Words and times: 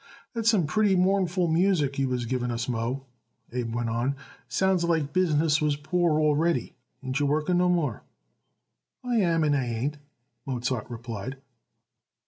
"That's 0.33 0.49
some 0.49 0.65
pretty 0.65 0.95
mournful 0.95 1.47
music 1.47 1.99
you 1.99 2.09
was 2.09 2.25
giving 2.25 2.49
us, 2.49 2.67
Moe," 2.67 3.05
Abe 3.53 3.75
went 3.75 3.89
on. 3.91 4.15
"Sounds 4.47 4.83
like 4.83 5.13
business 5.13 5.61
was 5.61 5.75
poor 5.75 6.19
already. 6.19 6.73
Ain't 7.03 7.19
you 7.19 7.27
working 7.27 7.59
no 7.59 7.69
more?" 7.69 8.01
"I 9.03 9.17
am 9.17 9.43
and 9.43 9.55
I 9.55 9.65
ain't," 9.67 9.97
Mozart 10.43 10.89
replied. 10.89 11.37